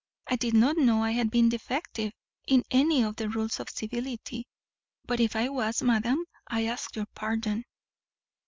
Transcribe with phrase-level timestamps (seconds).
[0.25, 2.11] I did not know I had been defective
[2.47, 4.47] in any of the rules of civility,
[5.05, 7.65] but if I was, madam, I ask your pardon."